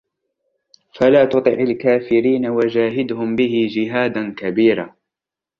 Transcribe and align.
فَلَا 0.99 1.25
تُطِعِ 1.25 1.51
الْكَافِرِينَ 1.51 2.45
وَجَاهِدْهُمْ 2.47 3.35
بِهِ 3.35 3.67
جِهَادًا 3.71 4.33
كَبِيرًا 4.37 4.95